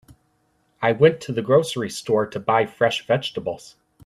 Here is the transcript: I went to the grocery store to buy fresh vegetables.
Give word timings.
I 0.81 0.93
went 0.93 1.21
to 1.21 1.31
the 1.31 1.43
grocery 1.43 1.91
store 1.91 2.25
to 2.25 2.39
buy 2.39 2.65
fresh 2.65 3.05
vegetables. 3.05 3.75